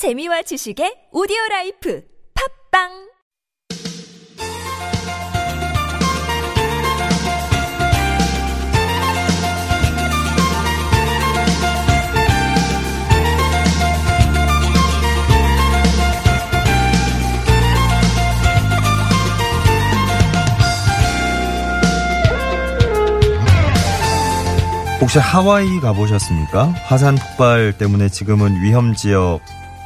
[0.00, 2.02] 재미와 지식의 오디오 라이프
[2.72, 2.88] 팝빵
[25.02, 26.68] 혹시 하와이 가보셨습니까?
[26.86, 29.40] 화산 폭발 때문에 지금은 위험 지역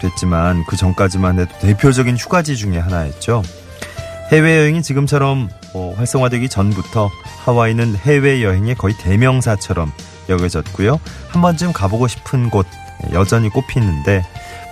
[0.04, 3.42] 됐지만 그 전까지만 해도 대표적인 휴가지 중에 하나였죠.
[4.30, 7.10] 해외여행이 지금처럼 뭐 활성화되기 전부터
[7.44, 9.92] 하와이는 해외여행의 거의 대명사처럼
[10.28, 11.00] 여겨졌고요.
[11.28, 12.66] 한 번쯤 가보고 싶은 곳
[13.12, 14.24] 여전히 꼽히는데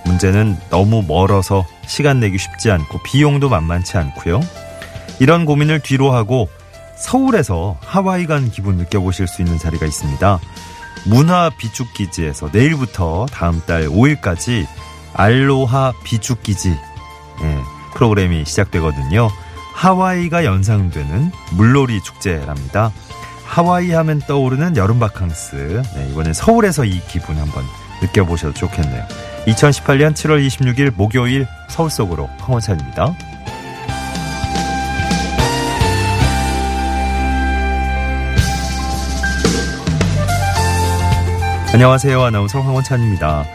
[0.05, 4.41] 문제는 너무 멀어서 시간 내기 쉽지 않고 비용도 만만치 않고요.
[5.19, 6.49] 이런 고민을 뒤로 하고
[6.95, 10.39] 서울에서 하와이 간 기분 느껴보실 수 있는 자리가 있습니다.
[11.05, 14.65] 문화 비축기지에서 내일부터 다음 달 5일까지
[15.13, 16.69] 알로하 비축기지
[17.41, 17.59] 예,
[17.93, 19.29] 프로그램이 시작되거든요.
[19.73, 22.91] 하와이가 연상되는 물놀이 축제랍니다.
[23.45, 25.83] 하와이 하면 떠오르는 여름 바캉스.
[25.95, 27.63] 네, 이번엔 서울에서 이 기분 한번
[28.01, 29.05] 느껴보셔도 좋겠네요.
[29.47, 33.13] 2018년 7월 26일 목요일 서울 속으로 황원찬입니다.
[41.73, 42.21] 안녕하세요.
[42.21, 43.45] 아나운서 황원찬입니다.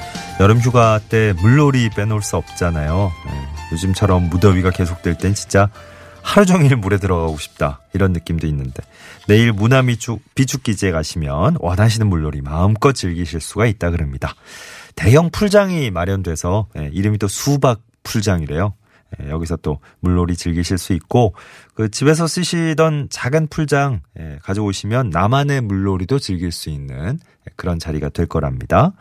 [0.41, 3.13] 여름 휴가 때 물놀이 빼놓을 수 없잖아요.
[3.25, 3.33] 네,
[3.71, 5.71] 요즘처럼 무더위가 계속될 땐 진짜
[6.21, 7.81] 하루 종일 물에 들어가고 싶다.
[7.95, 8.83] 이런 느낌도 있는데.
[9.29, 14.35] 내일 문화미축 비축기지에 가시면 원하시는 물놀이 마음껏 즐기실 수가 있다 그럽니다.
[14.97, 18.75] 대형 풀장이 마련돼서 네, 이름이 또 수박 풀장이래요.
[19.23, 21.35] 예, 여기서 또 물놀이 즐기실 수 있고
[21.79, 27.21] 그 집에서 쓰시던 작은 풀장 예, 가져오시면 나만의 물놀이도 즐길 수 있는
[27.55, 28.95] 그런 자리가 될 거랍니다.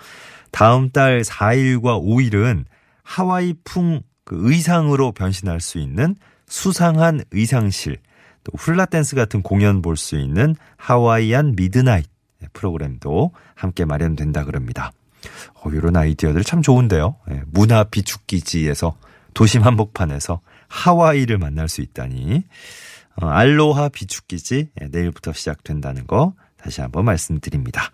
[0.51, 2.65] 다음 달 4일과 5일은
[3.01, 7.97] 하와이풍 그 의상으로 변신할 수 있는 수상한 의상실,
[8.43, 12.05] 또 훌라댄스 같은 공연 볼 수 있는 Hawaiian Midnight
[12.53, 14.91] 프로그램도 함께 마련된다 그럽니다.
[15.63, 17.15] 어, 이런 아이디어들 참 좋은데요.
[17.31, 18.95] 예, 문화 비축기지에서
[19.33, 22.43] 도심 한복판에서 하와이를 만날 수 있다니.
[23.21, 27.91] 어, 알로하 비축기지 예, 내일부터 시작된다는 거 다시 한번 말씀드립니다.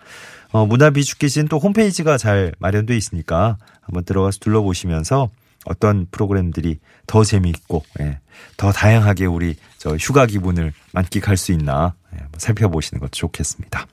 [0.51, 5.29] 어, 문화 비축기지는 또 홈페이지가 잘 마련되어 있으니까 한번 들어가서 둘러보시면서
[5.66, 8.19] 어떤 프로그램들이 더 재미있고 예,
[8.57, 13.88] 더 다양하게 우리 저 휴가 기분을 만끽할 수 있나 예, 살펴보시는 것도 좋겠습니다.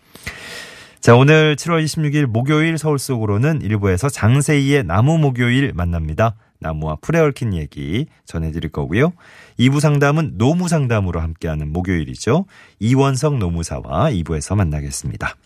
[1.00, 6.34] 자, 오늘 7월 26일 목요일 서울 속으로는 일부에서 장세희의 나무 목요일 만납니다.
[6.60, 9.12] 나무와 풀에 얽힌 얘기 전해드릴 거고요.
[9.58, 12.46] 2부 상담은 노무 상담으로 함께하는 목요일이죠.
[12.78, 15.36] 이원성 노무사와 2부에서 만나겠습니다.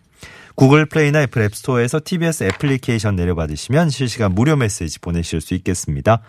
[0.57, 6.21] 구글 플레이나 애플 앱스토어에서 TBS 애플리케이션 내려받으시면 실시간 무료 메시지 보내실 수 있겠습니다.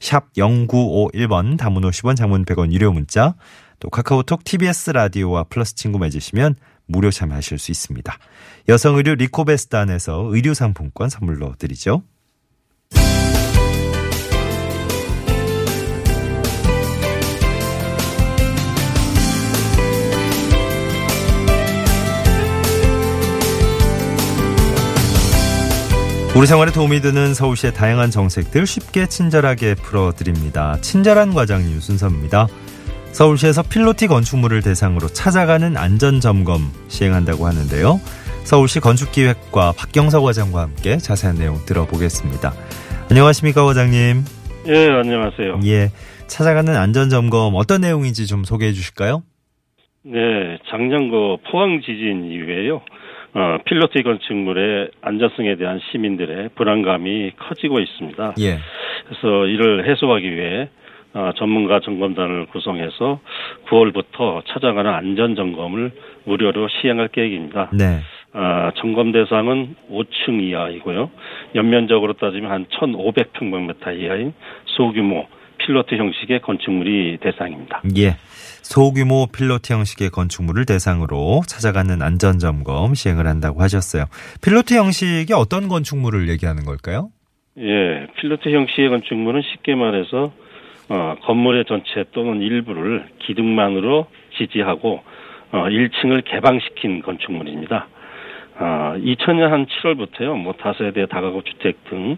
[0.00, 3.34] 샵 0951번 단문 50원 장문 100원 유료 문자
[3.80, 6.56] 또 카카오톡 TBS 라디오와 플러스 친구 맺으시면
[6.86, 8.16] 무료 참여하실 수 있습니다.
[8.68, 12.02] 여성 의류 리코베스단에서 의류 상품권 선물로 드리죠.
[26.36, 30.76] 우리 생활에 도움이 되는 서울시의 다양한 정책들 쉽게 친절하게 풀어드립니다.
[30.80, 32.48] 친절한 과장님 순서입니다.
[33.12, 38.00] 서울시에서 필로티 건축물을 대상으로 찾아가는 안전점검 시행한다고 하는데요.
[38.42, 42.52] 서울시 건축기획과 박경서 과장과 함께 자세한 내용 들어보겠습니다.
[43.10, 44.24] 안녕하십니까 과장님.
[44.66, 45.60] 예, 안녕하세요.
[45.66, 45.90] 예,
[46.26, 49.22] 찾아가는 안전점검 어떤 내용인지 좀 소개해 주실까요?
[50.02, 52.82] 네, 작년 그 포항 지진 이후에요.
[53.34, 58.34] 어, 필로티 건축물의 안전성에 대한 시민들의 불안감이 커지고 있습니다.
[58.40, 58.58] 예.
[59.06, 60.68] 그래서 이를 해소하기 위해
[61.14, 63.20] 어, 전문가 점검단을 구성해서
[63.68, 65.90] 9월부터 찾아가는 안전 점검을
[66.24, 67.70] 무료로 시행할 계획입니다.
[67.72, 68.00] 네.
[68.34, 71.10] 어, 점검 대상은 5층 이하이고요.
[71.56, 74.32] 연면적으로 따지면 한 1,500평방미터 이하인
[74.64, 75.26] 소규모
[75.58, 77.82] 필로트 형식의 건축물이 대상입니다.
[77.96, 78.16] 예.
[78.64, 84.06] 소규모 필로트 형식의 건축물을 대상으로 찾아가는 안전 점검 시행을 한다고 하셨어요.
[84.42, 87.10] 필로트 형식이 어떤 건축물을 얘기하는 걸까요?
[87.58, 90.32] 예, 필로트 형식의 건축물은 쉽게 말해서
[90.88, 94.06] 어, 건물의 전체 또는 일부를 기둥만으로
[94.38, 95.02] 지지하고
[95.52, 97.86] 어, 1층을 개방시킨 건축물입니다.
[98.58, 102.16] 어, 2000년 한 7월부터요, 뭐 다세대 다가구 주택 등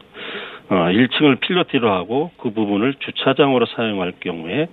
[0.68, 4.68] 어, 1층을 필로티로 하고 그 부분을 주차장으로 사용할 경우에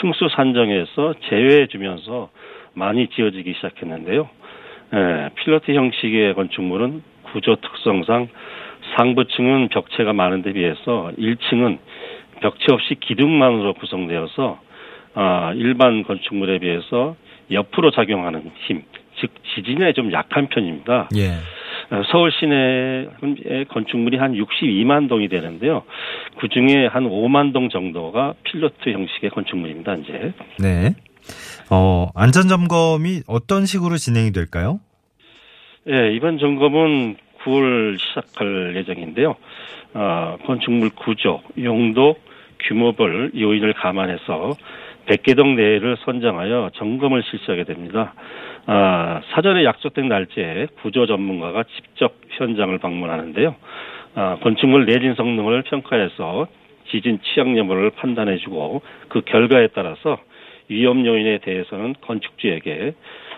[0.00, 2.30] 층수 산정에서 제외해 주면서
[2.74, 4.28] 많이 지어지기 시작했는데요.
[4.94, 7.02] 예, 필로티 형식의 건축물은
[7.32, 8.28] 구조 특성상
[8.96, 11.78] 상부층은 벽체가 많은 데 비해서 1층은
[12.40, 14.60] 벽체 없이 기둥만으로 구성되어서
[15.14, 17.16] 아, 일반 건축물에 비해서
[17.50, 18.82] 옆으로 작용하는 힘,
[19.18, 21.08] 즉 지진에 좀 약한 편입니다.
[21.16, 21.30] 예.
[21.90, 25.82] 어, 서울 시내의 건축물이 한 62만 동이 되는데요.
[26.38, 30.32] 그 중에 한 5만 동 정도가 필로트 형식의 건축물입니다, 이제.
[30.58, 30.94] 네.
[31.70, 34.80] 어, 안전 점검이 어떤 식으로 진행이 될까요?
[35.88, 39.36] 예, 이번 점검은 9월 시작할 예정인데요.
[39.94, 42.16] 어, 건축물 구조, 용도,
[42.60, 44.56] 규모별 요인을 감안해서
[45.06, 48.14] 100개 동 내를 선정하여 점검을 실시하게 됩니다.
[48.66, 53.54] 아, 사전에 약속된 날짜에 구조 전문가가 직접 현장을 방문하는데요.
[54.16, 56.48] 아, 건축물 내진 성능을 평가해서
[56.90, 60.18] 지진 취약 여부를 판단해주고 그 결과에 따라서
[60.68, 62.94] 위험 요인에 대해서는 건축주에게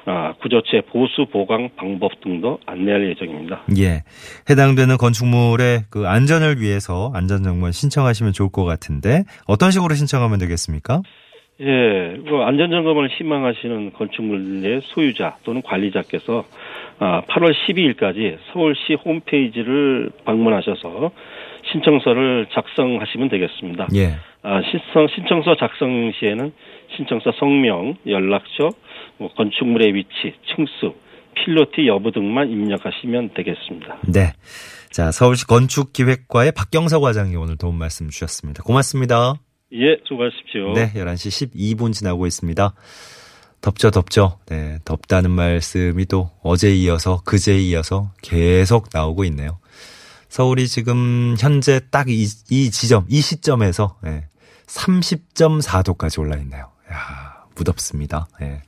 [0.07, 3.65] 아, 구조체 보수 보강 방법 등도 안내할 예정입니다.
[3.77, 4.05] 예.
[4.49, 11.03] 해당되는 건축물의 그 안전을 위해서 안전 점검 신청하시면 좋을 것 같은데 어떤 식으로 신청하면 되겠습니까?
[11.61, 16.45] 예, 그 안전점검을 희망하시는 건축물의 소유자 또는 관리자께서
[17.01, 21.11] 아, 8월 12일까지 서울시 홈페이지를 방문하셔서
[21.73, 23.89] 신청서를 작성하시면 되겠습니다.
[23.97, 24.15] 예.
[24.43, 26.53] 아, 신청, 신청서 작성 시에는
[26.97, 28.71] 신청서 성명, 연락처,
[29.19, 30.95] 뭐 건축물의 위치, 층수,
[31.35, 33.99] 필로티 여부 등만 입력하시면 되겠습니다.
[34.13, 34.33] 네.
[34.91, 38.63] 자, 서울시 건축기획과의 박경서 과장이 오늘 도움 말씀 주셨습니다.
[38.63, 39.35] 고맙습니다.
[39.73, 40.73] 예, 수고하십시오.
[40.75, 42.75] 네, 11시 12분 지나고 있습니다.
[43.61, 44.39] 덥죠, 덥죠.
[44.47, 49.59] 네, 덥다는 말씀이 또 어제 이어서 그제 이어서 계속 나오고 있네요.
[50.29, 52.15] 서울이 지금 현재 딱이
[52.51, 54.27] 이 지점, 이 시점에서 예,
[54.67, 56.71] 30.4도까지 올라 있네요.
[56.93, 58.29] 야, 무덥습니다.
[58.43, 58.63] 예.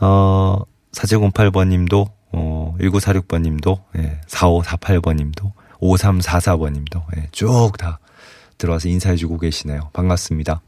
[0.00, 0.62] 어,
[0.92, 8.00] 4708번 님도 어, 1946번 님도 예, 4548번 님도 5344번 님도 예, 쭉다
[8.58, 9.90] 들어와서 인사해주고 계시네요.
[9.92, 10.60] 반갑습니다.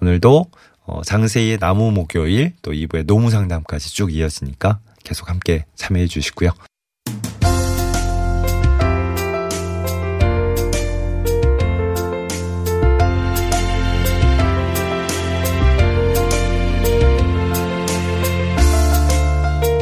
[0.00, 0.46] 오늘도
[0.84, 6.50] 어, 장세희의 나무 목요일 또 2부의 노무 상담까지 쭉 이어지니까 계속 함께 참여해 주시고요.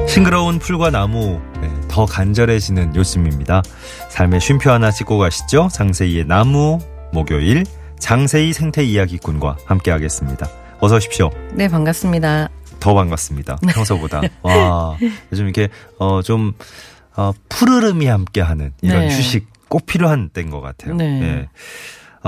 [0.08, 3.62] 싱그러운 풀과 나무 네, 더 간절해지는 요즘입니다.
[4.08, 5.68] 삶의 쉼표 하나 찍고 가시죠.
[5.70, 6.78] 장세희의 나무
[7.12, 7.64] 목요일
[7.98, 10.48] 장세희 생태 이야기꾼과 함께하겠습니다.
[10.80, 11.30] 어서 오십시오.
[11.54, 12.48] 네, 반갑습니다.
[12.80, 13.56] 더 반갑습니다.
[13.68, 14.20] 평소보다.
[14.42, 14.96] 와,
[15.32, 15.68] 요즘 이렇게,
[15.98, 16.52] 어, 좀,
[17.16, 19.16] 어, 푸르름이 함께하는 이런 네.
[19.16, 20.94] 휴식 꼭 필요한 때인 것 같아요.
[20.94, 21.22] 네.
[21.22, 21.48] 예.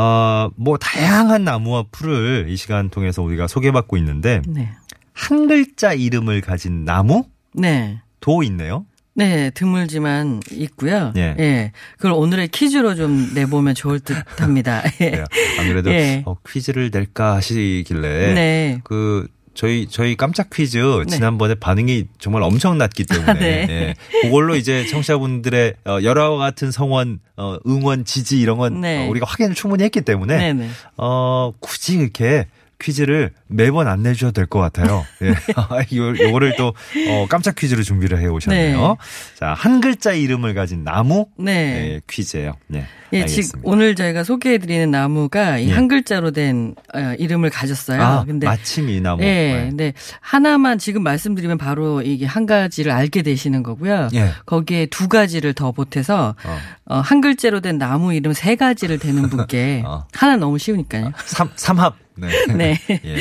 [0.01, 4.71] 어, 뭐, 다양한 나무와 풀을 이 시간 통해서 우리가 소개받고 있는데, 네.
[5.13, 8.01] 한 글자 이름을 가진 나무도 네.
[8.45, 8.87] 있네요.
[9.19, 11.12] 네, 드물지만 있고요.
[11.17, 11.35] 예.
[11.41, 11.73] 예.
[11.97, 14.81] 그걸 오늘의 퀴즈로 좀 내보면 좋을 듯 합니다.
[15.03, 15.11] 예.
[15.11, 15.25] 네,
[15.59, 16.23] 아무래도 예.
[16.25, 18.81] 어, 퀴즈를 낼까 하시길래, 네.
[18.85, 21.17] 그, 저희, 저희 깜짝 퀴즈 네.
[21.17, 23.35] 지난번에 반응이 정말 엄청났기 때문에,
[23.67, 23.67] 네.
[23.69, 23.94] 예.
[24.23, 29.05] 그걸로 이제 청취자분들의 어, 여러 같은 성원, 어, 응원, 지지 이런 건 네.
[29.05, 30.70] 어, 우리가 확인을 충분히 했기 때문에, 네, 네.
[30.97, 32.47] 어, 굳이 이렇게
[32.81, 35.05] 퀴즈를 매번 안 내 주셔도 될 것 같아요.
[35.23, 35.31] 예.
[35.99, 36.69] 요, 요거를 또,
[37.09, 38.79] 어, 깜짝 퀴즈로 준비를 해 오셨네요.
[38.81, 38.95] 네.
[39.35, 41.53] 자, 한 글자 이름을 가진 나무, 네.
[41.95, 42.85] 예, 퀴즈예요 네.
[43.13, 43.27] 예.
[43.27, 45.73] 지금 오늘 저희가 소개해 드리는 나무가 이 예.
[45.73, 48.01] 한 글자로 된 어, 이름을 가졌어요.
[48.03, 49.23] 아, 근데 마침 이 나무.
[49.23, 49.67] 예, 네.
[49.70, 54.08] 근데 하나만 지금 말씀드리면 바로 이게 한 가지를 알게 되시는 거고요.
[54.15, 54.31] 예.
[54.47, 56.58] 거기에 두 가지를 더 보태서 어.
[56.87, 60.06] 어, 한 글자로 된 나무 이름 세 가지를 되는 분께 어.
[60.13, 61.13] 하나 너무 쉬우니까요.
[61.25, 61.97] 삼, 삼합.
[62.19, 62.29] 네.
[62.55, 62.81] 네.
[62.91, 63.17] 예.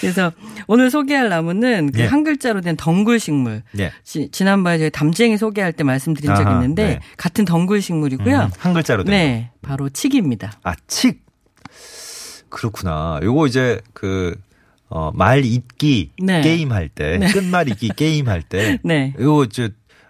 [0.00, 0.32] 그래서
[0.66, 2.06] 오늘 소개할 나무는 그 예.
[2.06, 3.62] 한 글자로 된 덩굴 식물.
[3.78, 3.92] 예.
[4.04, 7.00] 지, 지난번에 저희 담쟁이 소개할 때 말씀드린 적이 있는데 네.
[7.16, 8.38] 같은 덩굴 식물이고요.
[8.38, 10.52] 음, 한 글자로 된 네, 바로 칡입니다.
[10.62, 11.22] 아, 칙.
[12.48, 13.18] 그렇구나.
[13.22, 14.36] 요거 이제 그,
[14.88, 16.42] 어, 말 잇기 네.
[16.42, 17.32] 게임 할 때, 네.
[17.32, 19.14] 끝말 잇기 게임 할 때, 네.
[19.18, 19.68] 요거 저,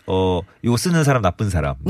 [0.09, 1.77] 어, 요거 쓰는 사람 나쁜 사람.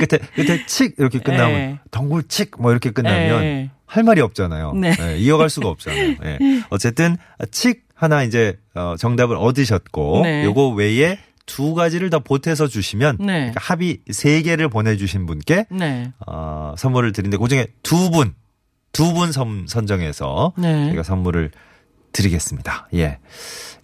[0.00, 1.78] 끝에, 끝에 칙 이렇게 끝나면, 네.
[1.90, 3.70] 덩굴 칙 뭐 이렇게 끝나면 네.
[3.94, 4.72] 할 말이 없잖아요.
[4.74, 4.92] 네.
[5.00, 6.16] 예, 이어갈 수가 없잖아요.
[6.24, 6.38] 예.
[6.70, 7.16] 어쨌든,
[7.52, 10.44] 칙 하나 이제, 어, 정답을 얻으셨고, 네.
[10.44, 13.26] 요거 외에 두 가지를 더 보태서 주시면, 네.
[13.26, 16.12] 그러니까 합의 세 개를 보내주신 분께, 네.
[16.26, 18.34] 어, 선물을 드리는데 그 중에 두 분,
[18.92, 20.86] 두 분 선정해서 네.
[20.86, 21.50] 저희가 선물을
[22.14, 22.88] 드리겠습니다.
[22.94, 23.18] 예.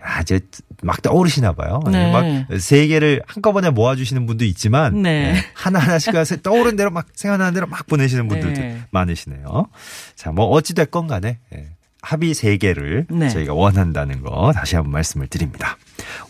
[0.02, 0.40] 아, 이제
[0.82, 1.80] 막 떠오르시나 봐요.
[1.90, 2.10] 네.
[2.10, 5.34] 막세 개를 한꺼번에 모아주시는 분도 있지만 네.
[5.34, 8.80] 예, 하나하나씩 떠오른 대로 막 생각나는 대로 막 보내시는 분들도 네.
[8.90, 9.66] 많으시네요.
[10.14, 11.68] 자, 뭐 어찌됐건 간에 예,
[12.00, 13.28] 합의 세 개를 네.
[13.28, 15.76] 저희가 원한다는 거 다시 한번 말씀을 드립니다.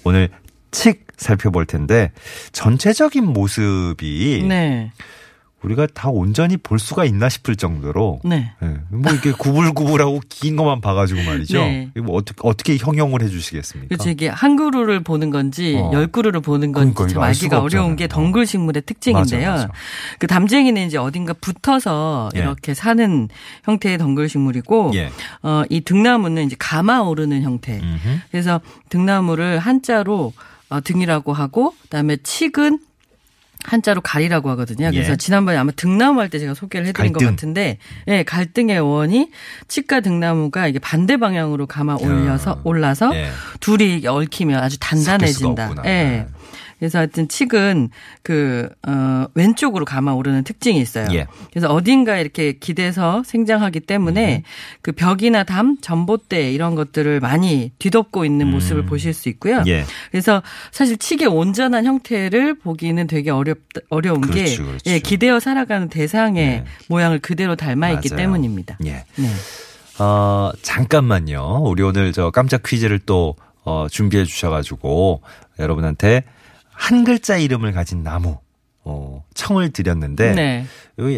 [0.02, 0.30] 오늘
[0.72, 2.10] 칙 살펴볼 텐데
[2.50, 4.90] 전체적인 모습이 네.
[5.62, 8.52] 우리가 다 온전히 볼 수가 있나 싶을 정도로 네.
[8.62, 11.58] 예, 뭐 이렇게 구불구불하고 긴 것만 봐가지고 말이죠.
[11.58, 11.90] 네.
[11.96, 13.88] 뭐 어떻게 어떻게 형용을 해주시겠습니까?
[13.94, 14.10] 그렇죠.
[14.10, 15.90] 이게 한 그루를 보는 건지 어.
[15.92, 17.96] 열 그루를 보는 건지 그러니까 참알 알기가 어려운.
[17.96, 19.50] 게 덩굴 식물의 특징인데요.
[19.50, 19.72] 맞아, 맞아.
[20.18, 22.40] 그 담쟁이는 이제 어딘가 붙어서 예.
[22.40, 23.28] 이렇게 사는
[23.64, 25.10] 형태의 덩굴 식물이고 예.
[25.42, 27.78] 어, 이 등나무는 이제 감아 오르는 형태.
[27.80, 28.20] 음흠.
[28.30, 30.32] 그래서 등나무를 한자로
[30.70, 32.78] 어, 등이라고 하고 그다음에 칡은
[33.64, 34.90] 한자로 가리라고 하거든요.
[34.90, 35.16] 그래서 예.
[35.16, 37.26] 지난번에 아마 등나무 할 때 제가 소개를 해드린 갈등.
[37.26, 39.30] 것 같은데, 예, 갈등의 원이
[39.68, 42.60] 칡과 등나무가 이게 반대 방향으로 감아 올려서 야.
[42.64, 43.28] 올라서 예.
[43.60, 45.64] 둘이 얽히면 아주 단단해진다.
[45.68, 45.82] 없구나.
[45.86, 46.26] 예.
[46.80, 46.88] 네.
[46.88, 47.90] 그래서 하여튼 칡은
[48.22, 51.08] 그, 어, 왼쪽으로 감아 오르는 특징이 있어요.
[51.12, 51.26] 예.
[51.50, 54.42] 그래서 어딘가 이렇게 기대서 생장하기 때문에 음.
[54.82, 59.58] 그 벽이나 담, 전봇대 이런 것들을 많이 뒤덮고 있는 모습을 보실 수 있고요.
[59.58, 59.66] 음.
[59.66, 59.84] 예.
[60.10, 63.58] 그래서 사실 칡의 온전한 형태를 보기는 되게 어렵
[63.88, 64.90] 어려운 게 그렇죠, 그렇죠.
[64.90, 66.64] 예, 기대어 살아가는 대상의 네.
[66.88, 68.10] 모양을 그대로 닮아 있기.
[68.10, 68.78] 때문입니다.
[68.86, 69.04] 예.
[69.16, 69.28] 네.
[69.98, 71.62] 어, 잠깐만요.
[71.64, 75.22] 우리 오늘 저 깜짝 퀴즈를 또 어, 준비해 주셔가지고
[75.58, 76.24] 여러분한테
[76.80, 78.38] 한 글자 이름을 가진 나무
[78.84, 80.64] 어, 청을 드렸는데 네.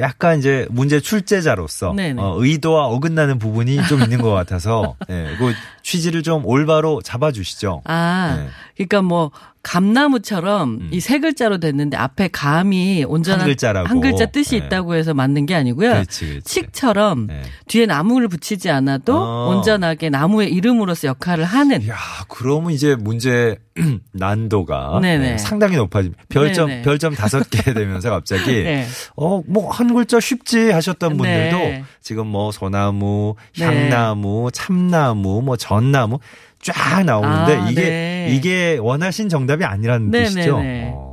[0.01, 2.21] 약간 이제 문제 출제자로서 네네.
[2.23, 7.83] 어, 의도와 어긋나는 부분이 좀 있는 것 같아서 예, 그 취지를 좀 올바로 잡아주시죠.
[7.85, 8.49] 아, 네.
[8.77, 9.31] 그러니까 뭐
[9.65, 13.89] 감나무처럼 이세 글자로 됐는데 앞에 감이 온전한 한 글자라고.
[13.89, 14.67] 한 글자 뜻이 네.
[14.67, 15.91] 있다고 해서 맞는 게 아니고요.
[15.91, 16.43] 그렇지, 그렇지.
[16.45, 17.43] 칡처럼 네.
[17.69, 19.49] 뒤에 나무를 붙이지 않아도 어.
[19.51, 21.97] 온전하게 나무의 이름으로서 역할을 하는 야,
[22.29, 23.57] 그러면 이제 문제
[24.12, 25.31] 난도가 네네.
[25.33, 26.23] 네, 상당히 높아집니다.
[26.29, 26.83] 별점 네네.
[26.83, 28.87] 별점 다섯 개 되면서 갑자기 네.
[29.17, 31.85] 어, 뭐한 글자 쉽지 하셨던 분들도 네.
[32.00, 33.64] 지금 뭐 소나무, 네.
[33.64, 36.19] 향나무, 참나무, 뭐 전나무
[36.61, 38.29] 쫙 나오는데 아, 이게 네.
[38.31, 40.61] 이게 원하신 정답이 아니라는 네, 뜻이죠.
[40.62, 41.12] 어,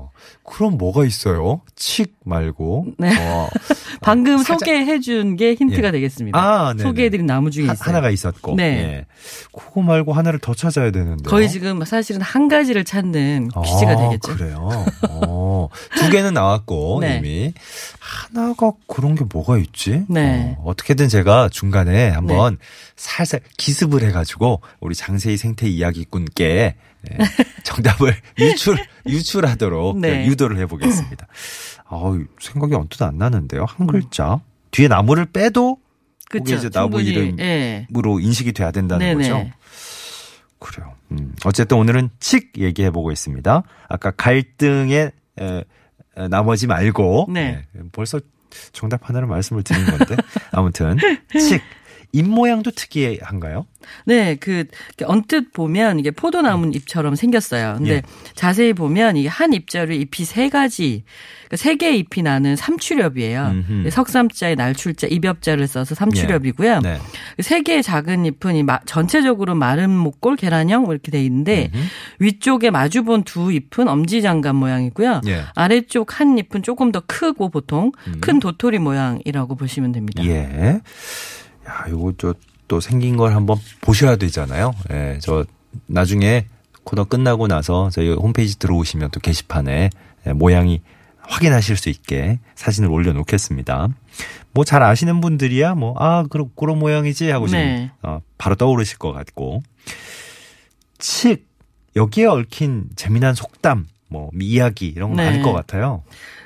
[0.52, 1.62] 그럼 뭐가 있어요?
[1.76, 2.88] 칡 말고.
[2.98, 3.16] 네.
[3.20, 3.48] 어,
[4.02, 5.92] 방금 살짝- 소개해 준 게 힌트가 예.
[5.92, 6.38] 되겠습니다.
[6.40, 6.84] 아, 네네.
[6.84, 7.76] 소개해 드린 나무 중에 하.
[7.80, 8.56] 하나가 있었고.
[8.56, 8.64] 네.
[8.64, 9.06] 예.
[9.54, 11.30] 그거 말고 하나를 더 찾아야 되는데.
[11.30, 14.32] 거의 지금 사실은 한 가지를 찾는 퀴즈가 되겠죠.
[14.32, 14.86] 아, 그래요.
[15.10, 17.18] 어, 두 개는 나왔고 네.
[17.18, 17.54] 이미
[18.00, 20.04] 하나가 그런 게 뭐가 있지?
[20.10, 20.58] 네.
[20.64, 22.58] 어, 떻게든 제가 중간에 한번
[22.96, 26.76] 살살 기습을 해가지고 우리 장세희 생태 이야기꾼께
[27.12, 27.18] 예,
[27.64, 28.78] 정답을 유출
[29.08, 30.26] 유출하도록 네.
[30.26, 31.28] 유도를 해보겠습니다.
[31.86, 33.66] 아, 생각이 언뜻 안 나는데요.
[33.68, 33.88] 한 음.
[33.88, 34.42] 글자
[34.72, 35.78] 뒤에 나무를 빼도
[36.30, 36.56] 그게 그렇죠.
[36.60, 37.88] 이제 나무 충분히, 이름 예.
[37.96, 39.30] 으로 인식이 돼야 된다는 네네.
[39.30, 39.50] 거죠.
[40.60, 40.94] 그래요.
[41.12, 41.34] 음.
[41.46, 43.64] 어쨌든 오늘은 칡 얘기해 보고 있습니다.
[43.88, 45.64] 아까 갈등의 에,
[46.18, 47.66] 에, 나머지 말고 네.
[47.76, 48.20] 예, 벌써
[48.74, 50.16] 정답 하나를 말씀을 드린 건데
[50.52, 50.98] 아무튼
[51.34, 51.62] 칡.
[52.12, 53.68] 입 모양도 특이한가요?
[54.06, 54.66] 네, 그
[55.06, 57.76] 언뜻 보면 이게 포도나무 잎처럼 생겼어요.
[57.78, 58.02] 근데 예.
[58.34, 61.04] 자세히 보면 이게 한 입자로 잎이 세 가지,
[61.48, 63.46] 그러니까 세 개의 잎이 나는 삼출엽이에요.
[63.52, 63.90] 음흠.
[63.92, 66.80] 석삼자에 날출자, 입엽자를 써서 삼출엽이고요.
[66.82, 66.98] 네.
[67.40, 71.72] 세 개의 작은 잎은 이 마- 전체적으로 마른 목골 계란형 뭐 이렇게 돼 있는데
[72.20, 75.22] 위쪽에 마주본 두 잎은 엄지장갑 모양이고요.
[75.28, 75.44] 예.
[75.56, 80.24] 아래쪽 한 잎은 조금 더 크고 보통 큰 도토리 모양이라고 보시면 됩니다.
[80.24, 80.28] 음.
[80.28, 80.82] 예.
[81.70, 82.34] 야, 요거 저
[82.70, 84.74] 또 생긴 걸 한번 보셔야 되잖아요.
[84.92, 85.20] 예.
[85.22, 85.44] 저
[85.88, 86.46] 나중에
[86.86, 89.90] 코너 끝나고 나서 저희 홈페이지 들어오시면 또 게시판에
[90.28, 90.82] 예, 모양이
[91.18, 93.90] 확인하실 수 있게 사진을 올려놓겠습니다.
[94.54, 97.92] 뭐 잘 아시는 분들이야 뭐 아 그런 그런 모양이지 하고 지금 네.
[98.04, 99.62] 어, 바로 떠오르실 것 같고
[101.00, 101.40] 칡
[101.96, 105.26] 여기에 얽힌 재미난 속담 뭐 이야기 이런 거 네.
[105.26, 106.04] 많을 것 같아요.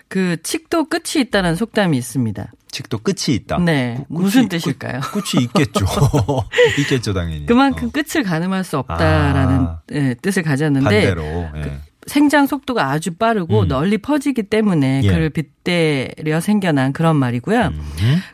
[0.07, 2.51] 그 칡도 끝이 있다는 속담이 있습니다.
[2.73, 3.59] 칡도 끝이 있다.
[3.59, 3.95] 네.
[3.97, 4.99] 그- 무슨 끝이- 뜻일까요?
[4.99, 5.85] 끝- 끝이 있겠죠.
[6.79, 7.45] 있겠죠, 당연히.
[7.45, 9.79] 그만큼 어, 끝을 가늠할 수 없다라는 아.
[9.93, 11.23] 예, 뜻을 가졌는데 반대로.
[11.55, 11.77] 예.
[12.05, 13.67] 생장 속도가 아주 빠르고 음.
[13.69, 15.07] 널리 퍼지기 때문에 예.
[15.07, 17.67] 그를 빗대려 생겨난 그런 말이고요.
[17.67, 17.81] 음.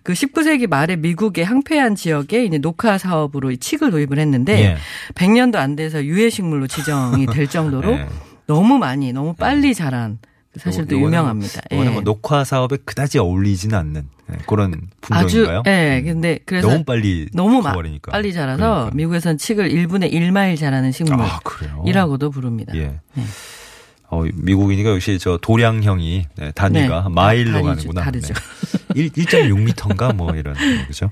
[0.02, 4.78] 그 19세기 말에 미국의 항폐한 지역에 이제 녹화 사업으로 이 칡을 도입을 했는데 예.
[5.14, 8.08] 100년도 안 돼서 유해식물로 지정이 될 정도로 예.
[8.48, 10.18] 너무 많이 너무 빨리 자란
[10.58, 11.62] 사실 또 유명합니다.
[11.72, 11.94] 이거는 예.
[11.94, 14.74] 뭐 녹화 사업에 그다지 어울리지는 않는 예, 그런
[15.12, 15.64] 아주 품종인가요?
[15.68, 16.02] 예.
[16.04, 18.12] 근데 그래서 너무 빨리 너무 마- 커버리니까.
[18.12, 18.96] 빨리 자라서 그러니까.
[18.96, 22.30] 미국에선 칡을 1분의 1마일 자라는 식물이라고도 아.
[22.30, 22.74] 부릅니다.
[22.76, 23.00] 예.
[23.14, 23.24] 네.
[24.12, 27.10] 어, 미국이니까 역시 저 도량형이 네, 단위가 네.
[27.14, 27.68] 마일로 다르죠.
[27.68, 28.02] 가는구나.
[28.04, 28.34] 다르죠.
[28.34, 28.40] 네.
[28.96, 30.56] 1, 1.6m인가 뭐 이런
[30.88, 31.12] 그죠?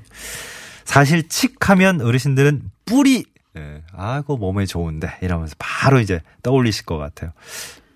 [0.84, 3.26] 사실 칡하면 어르신들은 뿌리
[3.56, 7.34] 예, 아이고 몸에 좋은데 이러면서 바로 이제 떠올리실 것 같아요.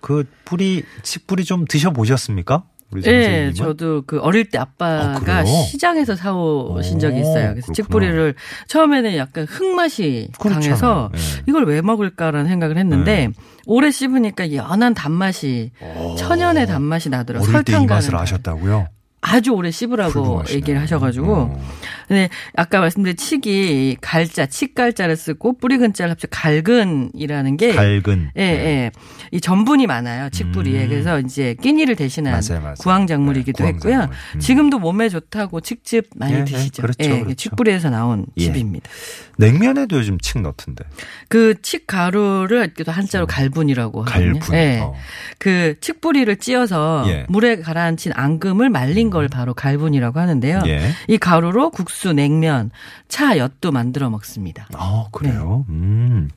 [0.02, 2.64] 그 뿌리 칡 뿌리 좀 드셔 보셨습니까?
[2.92, 3.54] 우리 예, 선생님은?
[3.54, 5.46] 저도 그 어릴 때 아, 아빠가 그래요?
[5.46, 7.52] 시장에서 사오신 오, 적이 있어요.
[7.52, 7.72] 그래서.
[7.72, 8.36] 칡뿌리를
[8.68, 10.62] 처음에는 약간 흙맛이 그렇잖아요.
[10.62, 11.44] 강해서 예.
[11.48, 13.34] 이걸 왜 먹을까라는 생각을 했는데 네.
[13.66, 15.72] 오래 씹으니까 연한 단맛이
[16.18, 17.50] 천연의 단맛이 나더라고요.
[17.50, 18.88] 어릴 때이 설탕 맛을 아셨다고요?
[19.22, 20.58] 아주 오래 씹으라고 훌륭하시네.
[20.58, 21.34] 얘기를 하셔가지고.
[21.34, 21.62] 어.
[22.08, 28.32] 근데 아까 말씀드린 칡이 갈자, 칡갈자를 쓰고 뿌리근자를 합쳐 갈근이라는 게 갈근.
[28.38, 28.92] 예, 예.
[29.32, 30.30] 이 전분이 많아요.
[30.32, 30.84] 칡뿌리에.
[30.84, 30.90] 음.
[30.90, 32.76] 그래서 이제 끼니를 대신한 맞아요, 맞아요.
[32.80, 33.92] 구황작물이기도 네, 했고요.
[33.94, 34.18] 구황작물.
[34.36, 34.40] 음.
[34.40, 36.82] 지금도 몸에 좋다고 칡즙 많이 예, 예, 드시죠.
[36.82, 37.36] 그렇죠, 예, 그렇죠.
[37.36, 38.52] 칡뿌리에서 나온 예.
[38.52, 38.90] 즙입니다.
[39.38, 40.84] 냉면에도 요즘 칡 넣던데.
[41.30, 44.32] 그 칡 가루를 또 한자로 갈분이라고 하거든요.
[44.32, 44.40] 음.
[44.40, 44.56] 갈분.
[44.56, 44.80] 예.
[44.82, 44.94] 어.
[45.38, 47.12] 그 칡뿌리를 찧어서 예.
[47.22, 47.26] 음.
[47.30, 50.64] 물에 가라앉힌 앙금을 말린 걸 바로 갈분이라고 하는데요.
[50.66, 50.92] 예.
[51.08, 52.72] 이 가루로 국수, 냉면,
[53.08, 54.68] 차, 엿도 만들어 먹습니다.
[54.74, 55.66] 아, 그래요?
[55.70, 56.30] 음.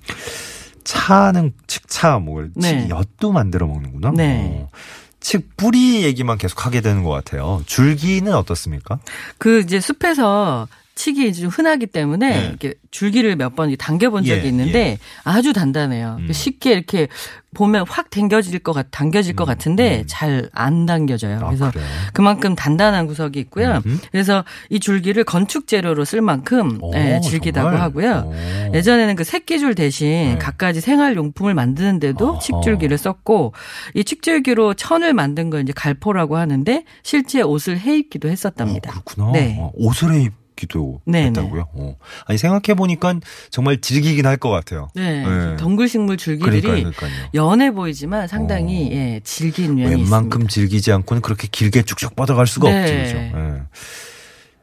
[0.84, 2.86] 차는 칡차, 뭐, 네.
[2.86, 4.10] 칡 엿도 만들어 먹는구나.
[4.14, 4.68] 네.
[4.68, 4.68] 어.
[5.20, 7.62] 칡 뿌리 얘기만 계속 하게 되는 것 같아요.
[7.64, 8.98] 줄기는 어떻습니까?
[9.38, 12.46] 그 이제 숲에서 칡이 좀 흔하기 때문에 네.
[12.46, 16.16] 이렇게 줄기를 몇 번 당겨본 적이 예, 있는데 아주 단단해요.
[16.20, 16.32] 음.
[16.32, 17.08] 쉽게 이렇게
[17.54, 20.04] 보면 확 당겨질 것 같, 당겨질 것 같은데 음.
[20.08, 21.36] 잘안 당겨져요.
[21.40, 21.86] 아, 그래서 그래요?
[22.12, 23.80] 그만큼 단단한 구석이 있고요.
[23.86, 23.98] 음흠.
[24.10, 27.80] 그래서 이 줄기를 건축 재료로 쓸 만큼 오, 예, 질기다고 정말?
[27.82, 28.32] 하고요.
[28.70, 28.74] 오.
[28.76, 30.38] 예전에는 그 새끼줄 대신 네.
[30.38, 32.40] 갖가지 생활용품을 만드는데도 어허.
[32.40, 33.52] 칡줄기를 썼고
[33.94, 38.90] 이 칡줄기로 천을 만든 걸 이제 갈포라고 하는데 실제 옷을 해 입기도 했었답니다.
[38.90, 39.32] 어, 그렇구나.
[39.32, 39.56] 네.
[39.60, 41.66] 어, 옷을 해입 기도 네, 했다고요?
[41.74, 41.96] 어.
[42.26, 43.14] 아니, 생각해 보니까
[43.50, 44.88] 정말 질기긴 할 것 같아요.
[44.94, 45.24] 네.
[45.26, 45.56] 네.
[45.56, 46.92] 덩굴식물 줄기들이 그러니까요.
[46.96, 47.28] 그러니까요.
[47.34, 48.92] 연해 보이지만 상당히 어.
[48.92, 50.48] 예, 질긴 면이 웬만큼 있습니다.
[50.52, 52.80] 질기지 않고는 그렇게 길게 쭉쭉 뻗어갈 수가 네.
[52.80, 52.94] 없죠.
[52.94, 53.16] 그죠?
[53.38, 53.62] 예.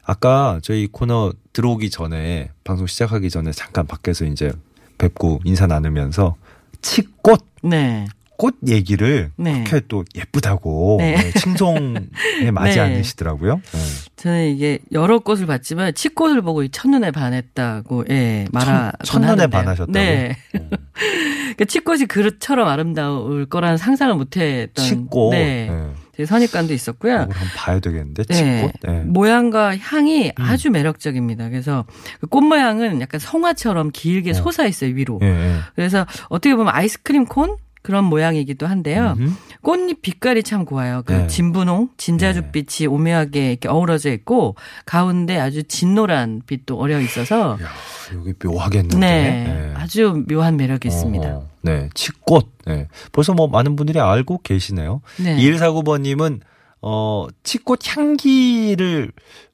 [0.03, 4.51] 아까 저희 코너 들어오기 전에 방송 시작하기 전에 잠깐 밖에서 이제
[4.97, 6.35] 뵙고 인사 나누면서
[6.81, 8.07] 칡꽃 네.
[8.41, 9.63] 꽃 얘기를 네.
[9.67, 11.13] 그렇게 또 예쁘다고 네.
[11.15, 12.79] 네, 칭송에 마지 네.
[12.81, 13.61] 않으시더라고요.
[13.71, 13.79] 네.
[14.15, 19.91] 저는 이게 여러 꽃을 봤지만 치꽃을 보고 이 첫눈에 반했다고 예, 말하 첫- 첫눈에 반하셨다고?
[19.91, 20.35] 네.
[20.59, 20.69] 어.
[21.57, 25.33] 그 치꽃이 그릇처럼 아름다울 거라는 상상을 못 했던 칡꽃.
[25.33, 25.67] 네.
[25.69, 25.89] 네.
[26.17, 27.13] 제 선입관도 있었고요.
[27.19, 28.71] 한번 봐야 되겠는데 네.
[28.83, 29.01] 네.
[29.03, 30.43] 모양과 향이 음.
[30.43, 31.49] 아주 매력적입니다.
[31.49, 31.85] 그래서
[32.19, 34.33] 그 꽃 모양은 약간 성화처럼 길게 어.
[34.33, 35.19] 솟아 있어요, 위로.
[35.21, 35.55] 예, 예.
[35.75, 39.15] 그래서 어떻게 보면 아이스크림 콘 그런 모양이기도 한데요.
[39.17, 39.33] 음흠.
[39.61, 41.03] 꽃잎 빛깔이 참 고와요.
[41.05, 41.27] 그 네.
[41.27, 47.67] 진분홍, 진자주빛이 오묘하게 이렇게 어우러져 있고 가운데 아주 진노란 빛도 어려 있어서 야,
[48.13, 48.97] 여기 묘하겠는데.
[48.97, 49.73] 네, 네.
[49.75, 51.27] 아주 묘한 매력이 있습니다.
[51.27, 51.47] 어허.
[51.63, 52.49] 네, 칡꽃.
[52.65, 52.87] 네.
[53.11, 55.01] 벌써 뭐 많은 분들이 알고 계시네요.
[55.17, 55.37] 네.
[55.37, 56.41] 2149번님은
[56.81, 59.11] 어, 칡꽃 향기를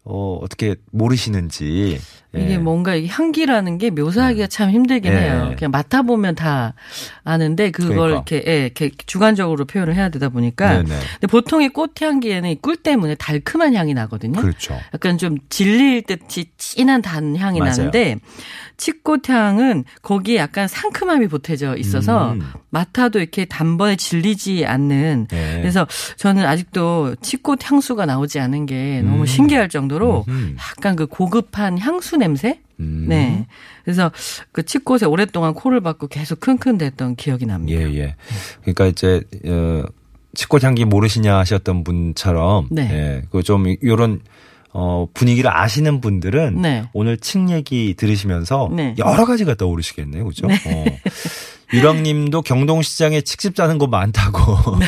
[0.09, 1.99] 어, 어떻게 모르시는지.
[2.35, 2.39] 예.
[2.41, 5.21] 이게 뭔가 향기라는 게 묘사하기가 참 힘들긴 네.
[5.21, 5.53] 해요.
[5.57, 6.73] 그냥 맡아보면 다
[7.23, 8.15] 아는데 그걸 그러니까.
[8.35, 10.83] 이렇게, 예, 이렇게 주관적으로 표현을 해야 되다 보니까.
[10.83, 10.99] 네네.
[11.13, 14.39] 근데 보통 이 꽃 향기에는 이 꿀 때문에 달큼한 향이 나거든요.
[14.41, 14.77] 그렇죠.
[14.93, 17.71] 약간 좀 질릴 듯이 진한 단 향이 맞아요.
[17.71, 18.19] 나는데
[18.77, 22.41] 치꽃 향은 거기에 약간 상큼함이 보태져 있어서 음.
[22.69, 25.57] 맡아도 이렇게 단번에 질리지 않는 네.
[25.61, 29.25] 그래서 저는 아직도 치꽃 향수가 나오지 않은 게 너무 음.
[29.25, 30.55] 신기할 정도 로 음흠.
[30.57, 32.59] 약간 그 고급한 향수 냄새?
[32.79, 33.05] 음.
[33.07, 33.47] 네.
[33.83, 34.11] 그래서
[34.51, 37.81] 그 치꽃에 오랫동안 코를 박고 계속 킁킁댔던 기억이 납니다.
[37.81, 38.15] 예, 예.
[38.61, 39.83] 그러니까 이제, 어,
[40.35, 42.67] 칡꽃 향기 모르시냐 하셨던 분처럼.
[42.69, 42.89] 네.
[42.91, 43.21] 예.
[43.31, 44.21] 그좀 요런,
[44.73, 46.61] 어, 분위기를 아시는 분들은.
[46.61, 46.83] 네.
[46.93, 48.69] 오늘 칡 얘기 들으시면서.
[48.75, 48.93] 네.
[48.99, 50.25] 여러 가지가 떠오르시겠네요.
[50.25, 50.47] 그죠?
[50.47, 50.85] 어.
[51.73, 54.77] 유랑님도 경동시장에 칡집 짜는 거 많다고.
[54.79, 54.85] 네.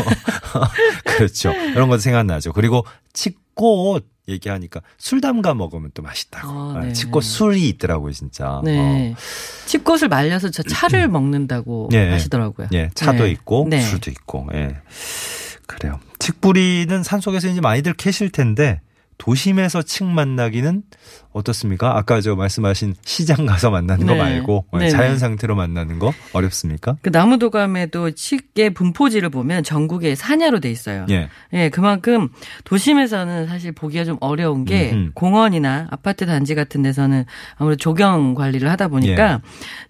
[1.05, 1.51] 그렇죠.
[1.51, 2.53] 이런 것도 생각나죠.
[2.53, 6.47] 그리고 칡꽃 얘기하니까 술 담가 먹으면 또 맛있다고.
[6.47, 6.93] 아, 아, 네.
[6.93, 8.61] 칡꽃 술이 있더라고요, 진짜.
[8.63, 9.15] 네.
[9.65, 12.09] 치꽃을 말려서 저 차를 먹는다고 예.
[12.09, 12.67] 하시더라고요.
[12.73, 13.31] 예, 차도 네.
[13.31, 13.81] 있고 네.
[13.81, 14.47] 술도 있고.
[14.53, 14.77] 예.
[15.67, 15.99] 그래요.
[16.19, 18.81] 칡뿌리는 산속에서 이제 많이들 캐실 텐데
[19.17, 20.83] 도심에서 칡 만나기는
[21.31, 21.95] 어떻습니까?
[21.95, 24.19] 아까 저 말씀하신 시장 가서 만나는 거 네.
[24.19, 24.89] 말고 네네.
[24.89, 26.97] 자연 상태로 만나는 거 어렵습니까?
[27.01, 31.05] 그 나무도감에도 칡의 분포지를 보면 전국에 사냐로 돼 있어요.
[31.09, 31.29] 예.
[31.53, 32.29] 예, 그만큼
[32.63, 35.11] 도심에서는 사실 보기가 좀 어려운 게 음흠.
[35.13, 37.25] 공원이나 아파트 단지 같은 데서는
[37.57, 39.41] 아무래도 조경 관리를 하다 보니까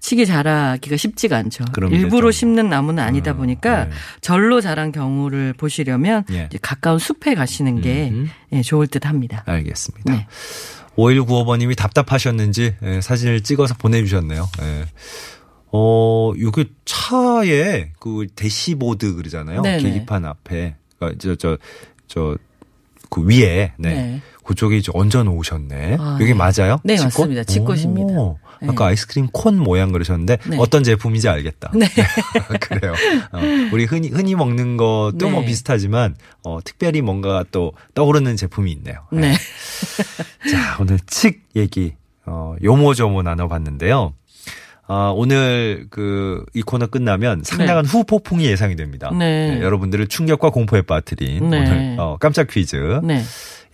[0.01, 1.63] 칡이 자라기가 쉽지가 않죠.
[1.67, 1.71] 예.
[1.71, 3.91] 그럼 일부러 심는 나무는 아니다 음, 보니까 네.
[4.21, 6.49] 절로 자란 경우를 보시려면 예.
[6.61, 8.13] 가까운 숲에 가시는 게.
[8.51, 9.43] 예, 좋을 듯 합니다.
[9.45, 10.11] 알겠습니다.
[10.11, 10.27] 네.
[10.99, 14.49] 5195번님이 답답하셨는지 예, 사진을 찍어서 보내주셨네요.
[14.61, 14.85] 예.
[15.71, 19.61] 어, 요게 차에 그 대시보드 그러잖아요.
[19.61, 19.83] 네네.
[19.83, 20.75] 계기판 앞에.
[20.97, 21.57] 그러니까 저, 저,
[22.07, 22.37] 저,
[23.09, 23.73] 그 위에.
[23.77, 23.93] 네.
[23.93, 24.21] 네.
[24.43, 25.97] 그쪽에 이제 얹어 놓으셨네.
[25.99, 26.33] 아, 여기 네.
[26.33, 26.79] 맞아요?
[26.83, 27.29] 네, 칡꽃?
[27.29, 27.43] 맞습니다.
[27.43, 28.13] 칡꽃입니다.
[28.61, 28.71] 오, 네.
[28.71, 30.57] 아까 아이스크림 콘 모양 그러셨는데 네.
[30.59, 31.71] 어떤 제품인지 알겠다.
[31.73, 31.87] 네.
[32.61, 32.93] 그래요.
[33.31, 33.39] 어,
[33.71, 35.29] 우리 흔히 흔히 먹는 것도 네.
[35.31, 39.05] 뭐 비슷하지만 어, 특별히 뭔가 또 떠오르는 제품이 있네요.
[39.11, 39.33] 네.
[40.51, 41.95] 자, 오늘 칡 얘기,
[42.25, 44.13] 어, 요모조모 나눠봤는데요.
[44.91, 49.11] 아, 오늘 그, 이 코너 끝나면 상당한 후폭풍이 예상이 됩니다.
[49.13, 49.61] 네.
[49.61, 51.59] 여러분들을 충격과 공포에 빠뜨린 네.
[51.59, 52.99] 오늘, 어, 깜짝 퀴즈.
[53.03, 53.21] 네.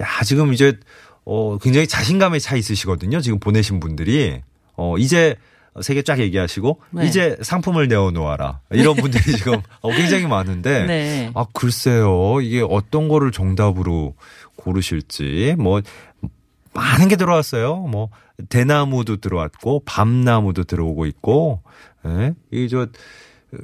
[0.02, 0.78] 야, 지금 이제,
[1.24, 3.21] 어, 굉장히 자신감에 차 있으시거든요.
[3.21, 4.41] 지금 보내신 분들이.
[4.77, 5.35] 어, 이제
[5.81, 7.05] 세개 쫙 얘기하시고, 네.
[7.05, 8.61] 이제 상품을 내어놓아라.
[8.71, 10.85] 이런 분들이 지금 어, 굉장히 많은데.
[10.88, 11.31] 네.
[11.35, 12.39] 아, 글쎄요.
[12.41, 14.15] 이게 어떤 거를 정답으로
[14.55, 15.55] 고르실지.
[15.57, 15.81] 뭐,
[16.73, 17.75] 많은 게 들어왔어요.
[17.75, 18.09] 뭐,
[18.49, 21.61] 대나무도 들어왔고, 밤나무도 들어오고 있고,
[22.05, 22.33] 예?
[22.51, 22.88] 이, 저,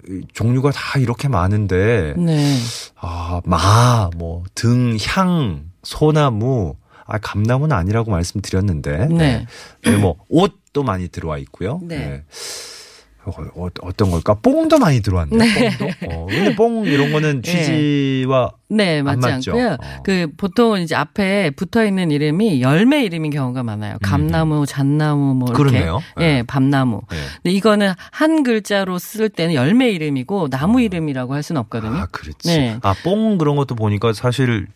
[0.09, 2.57] 이 종류가 다 이렇게 많은데, 네.
[2.99, 9.07] 아, 마, 뭐, 등, 향, 소나무, 아, 감나무는 아니라고 말씀드렸는데.
[9.07, 9.45] 네.
[9.83, 11.79] 네, 뭐, 옷 도 많이 들어와 있고요.
[11.83, 12.23] 네.
[13.23, 14.33] 어, 떤 걸까?
[14.33, 15.77] 뽕도 많이 들어왔네.
[15.77, 15.93] 뽕도.
[16.09, 17.51] 어, 근데 뽕 이런 거는 네.
[17.51, 19.51] 취지와 네, 맞지 맞죠?
[19.51, 19.73] 않고요.
[19.73, 20.01] 어.
[20.03, 23.97] 그 보통은 이제 앞에 붙어 있는 이름이 열매 이름인 경우가 많아요.
[24.01, 25.61] 감나무, 잣나무 뭐 이렇게.
[25.61, 25.67] 음.
[25.71, 25.99] 그러네요.
[26.19, 26.43] 예, 네.
[26.43, 27.01] 밤나무.
[27.11, 27.17] 네.
[27.43, 31.93] 근데 이거는 한 글자로 쓸 때는 열매 이름이고 나무 이름이라고 할 수는 없거든요.
[31.93, 32.47] 아, 그렇지.
[32.47, 32.79] 네.
[32.81, 34.67] 아, 뽕 그런 것도 보니까 사실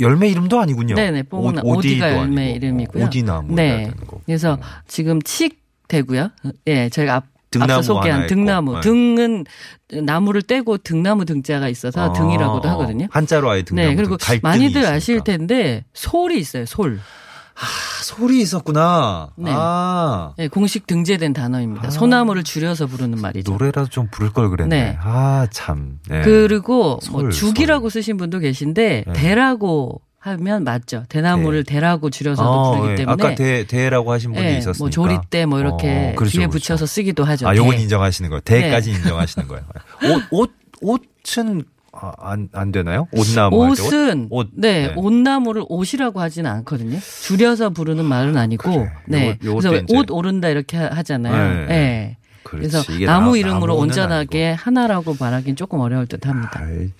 [0.00, 0.94] 열매 이름도 아니군요.
[0.94, 2.56] 네네, 뽕은 오- 오디가 오디도 열매 아니고.
[2.56, 3.04] 이름이고요.
[3.04, 3.54] 오디나무.
[3.54, 3.90] 네.
[4.26, 5.52] 그래서 지금 칡
[5.88, 6.30] 되고요.
[6.66, 8.26] 예, 저희가 앞 등나무 소개한.
[8.26, 8.74] 등나무.
[8.74, 8.80] 네.
[8.82, 9.44] 등은
[10.02, 13.06] 나무를 떼고 등나무 등자가 있어서 등이라고도 하거든요.
[13.10, 13.88] 한자로 아예 등나무.
[13.88, 14.94] 네, 그리고 많이들 있으니까.
[14.96, 16.66] 아실 텐데 솔이 있어요.
[16.66, 17.00] 솔.
[17.60, 19.30] 아, 소리 있었구나.
[19.36, 19.50] 네.
[19.52, 20.32] 아.
[20.36, 21.88] 네, 공식 등재된 단어입니다.
[21.88, 21.90] 아.
[21.90, 23.50] 소나무를 줄여서 부르는 말이죠.
[23.50, 24.82] 노래라도 좀 부를 걸 그랬네.
[24.82, 24.98] 네.
[25.02, 25.98] 아, 참.
[26.08, 26.22] 네.
[26.22, 29.12] 그리고 뭐 솔, 죽이라고 쓰신 분도 계신데 네.
[29.12, 31.04] 대라고 하면 맞죠.
[31.08, 32.96] 대나무를 대라고 줄여서도 부르기 예.
[32.96, 34.78] 때문에 아까 대, 대라고 하신 분이 예, 있었으니까.
[34.78, 36.50] 뭐 조리대 뭐 이렇게 어, 그렇죠, 뒤에 그렇죠.
[36.50, 37.48] 붙여서 쓰기도 하죠.
[37.48, 37.82] 아, 요건 대.
[37.82, 38.40] 인정하시는 거예요.
[38.40, 39.64] 대까지 인정하시는 거예요.
[40.32, 40.50] 옷,
[40.82, 41.77] 옷, 옷은 아,
[42.18, 43.06] 안, 안 되나요?
[43.12, 43.70] 옷나무 옷?
[43.72, 44.48] 옷은 옷.
[44.54, 44.92] 네, 네.
[44.96, 46.98] 옷나무를 옷이라고 하지는 않거든요.
[47.22, 48.90] 줄여서 부르는 말은 아니고 그래.
[49.06, 49.38] 네.
[49.44, 51.60] 요것도 그래서 왜 이제- 옷 오른다 이렇게 하- 하잖아요.
[51.60, 51.66] 네.
[51.66, 52.16] 네.
[52.44, 56.60] 그래서 나무 나- 이름으로 온전하게 하나라고 말하기는 조금 어려울 듯합니다.
[56.62, 56.90] 아이,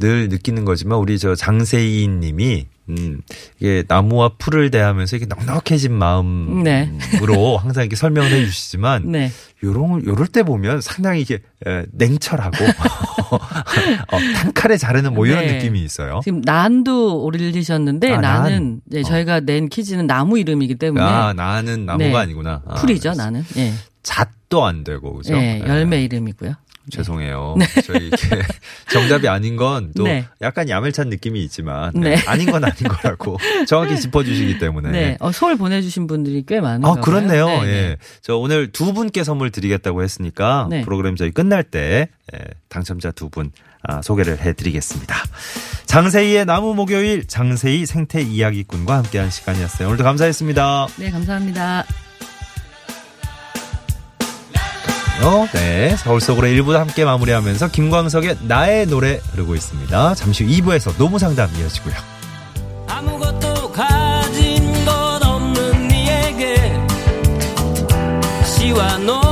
[0.00, 3.20] 늘 느끼는 거지만 우리 저 장세인 님이 음,
[3.58, 6.90] 이게 나무와 풀을 대하면서 이게 넉넉해진 마음으로 네.
[7.60, 9.30] 항상 이렇게 설명을 해 주시지만 네.
[9.62, 12.56] 요런 요럴 때 보면 상당히 이게 에, 냉철하고
[13.28, 15.54] 어, 단칼에 자르는 뭐 이런 네.
[15.54, 16.20] 느낌이 있어요.
[16.24, 18.80] 지금 난도 올리셨는데 아, 나는 난.
[18.84, 19.02] 네, 어.
[19.02, 22.16] 저희가 낸 퀴즈는 나무 이름이기 때문에 아, 나는 나무가 네.
[22.16, 22.62] 아니구나.
[22.66, 23.12] 아, 풀이죠.
[23.14, 23.44] 나는.
[23.56, 23.72] 예.
[24.02, 25.34] 잣도 안 되고 그죠?
[25.34, 25.68] 예, 예.
[25.68, 26.54] 열매 이름이고요.
[26.90, 27.56] 죄송해요.
[27.84, 28.16] 저희 이게
[28.92, 30.26] 정답이 아닌 건 또 네.
[30.42, 32.16] 약간 야멸찬 느낌이 있지만 네.
[32.16, 34.90] 네, 아닌 건 아닌 거라고 정확히 짚어주시기 때문에.
[34.90, 35.16] 네.
[35.20, 36.94] 어, 서울 보내주신 분들이 꽤 많은가 아.
[36.94, 37.46] 그렇네요.
[37.46, 37.68] 네, 네.
[37.72, 37.96] 예.
[38.22, 40.82] 저 오늘 두 분께 선물 드리겠다고 했으니까 네.
[40.82, 43.50] 프로그램 저희 끝날 때 예, 당첨자 두 분
[43.82, 45.14] 아, 소개를 해드리겠습니다.
[45.86, 49.86] 장세희의 나무 목요일 장세희 생태 이야기꾼과 함께한 시간이었어요.
[49.88, 50.88] 오늘도 감사했습니다.
[50.96, 51.84] 네, 감사합니다.
[55.22, 55.96] 어, 네.
[55.96, 60.14] 서울 속으로 1부 함께 마무리하면서 김광석의 나의 노래 흐르고 있습니다.
[60.14, 61.94] 잠시 후 2부에서 노무 상담 이어지고요.
[62.86, 66.72] 아무것도 가진 것 없는 니에게
[68.44, 69.27] 시와 노